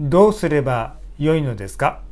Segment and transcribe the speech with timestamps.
[0.00, 2.02] どうすれば良いのですか？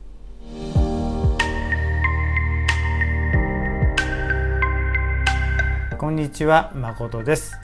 [5.99, 7.57] こんにちは誠です。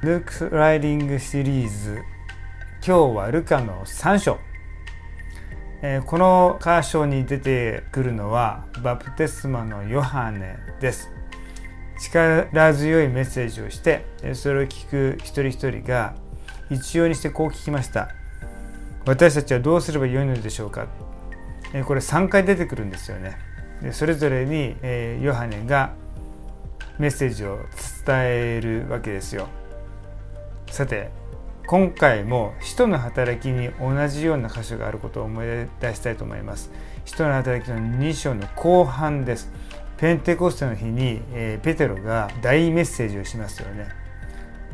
[0.00, 2.00] ルークライディングシリーズ
[2.82, 4.38] 今日はルカの3章、
[5.82, 11.10] えー、この箇所に出てくるのはバプテスマのヨハネです。
[12.00, 16.14] 力強いメッセージをしてそれを聞く一人一人が
[16.70, 18.14] 一様にしてこう聞きました。
[19.08, 20.86] 私たちはどうすればよいのでしょうか？
[21.86, 23.38] これ3回出てくるんですよね。
[23.80, 24.76] でそれぞれに
[25.22, 25.94] ヨハネが
[26.98, 27.58] メッセージを
[28.06, 29.48] 伝えるわけですよ。
[30.70, 31.10] さて
[31.66, 35.46] 今回も使徒の働きに同じような箇所があることを思い
[35.80, 36.70] 出したいと思います。
[37.06, 39.50] 使徒の働きの2章の後半です。
[39.96, 43.88] ペンテコステの日に、えー、ペテロが大メッセージをしますよね。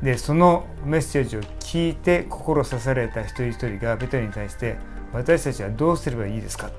[0.02, 1.40] でそのメッセージを
[1.74, 4.76] 聞いて心刺された一人一人がペテロに対して
[5.12, 6.70] 私たちはどうすればいいですかっ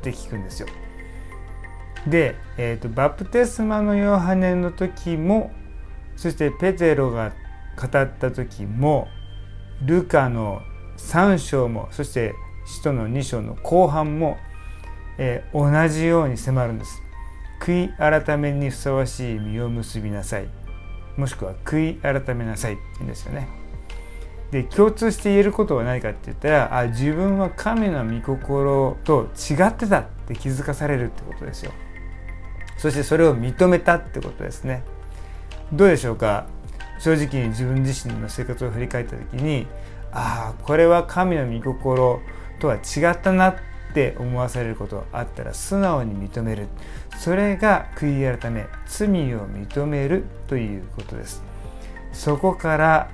[0.00, 0.68] て聞くんですよ。
[2.06, 5.50] で、えーと、バプテスマのヨハネの時も
[6.14, 7.32] そしてペテロが
[7.76, 9.08] 語った時も
[9.82, 10.62] ルカの
[10.98, 12.32] 3章もそして
[12.64, 14.38] 使徒の2章の後半も、
[15.18, 17.02] えー、同じように迫るんです。
[17.60, 20.46] 悔い改めにふさわしい実を結びなさい。
[21.16, 23.63] もしくは悔い改めなさいって言うんですよね。
[24.54, 31.72] で共通して言えることは何かって言ったらあ自分は神の御心と違ってたって気づかされるってことですよ。
[32.76, 34.84] そしてそれを認めたってことですね。
[35.72, 36.46] どうでしょうか？
[37.00, 39.66] 正直に自分自身の生活を振り返った時に
[40.12, 42.20] ああこれは神の御心
[42.60, 42.78] とは違
[43.10, 43.56] ったなっ
[43.92, 46.68] て思わされることあったら素直に認める。
[47.18, 51.42] それが悔い改め罪を認めるということです。
[52.12, 53.10] そこから、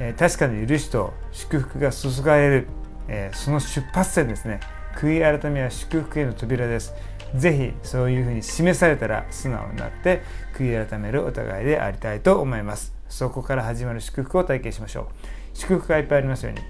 [0.00, 2.68] え、確かに許しと祝福が注がれる、
[3.08, 4.60] え、その出発点ですね。
[4.96, 6.94] 悔い改めは祝福への扉です。
[7.34, 10.22] 是非そういうふうに示されたら素直になって
[10.54, 12.94] 悔い改めるお互いでありたいと思います。
[13.08, 15.06] そこから始まる祝福を体験しましょう。
[15.54, 16.60] 祝福がいっぱいありますように。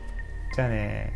[0.54, 1.12] じゃあね